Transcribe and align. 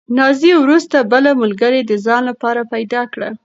نازیې 0.17 0.55
وروسته 0.63 0.97
بله 1.11 1.29
ملګرې 1.43 1.81
د 1.85 1.91
ځان 2.05 2.21
لپاره 2.29 2.61
پیدا 2.73 3.01
کړه. 3.13 3.29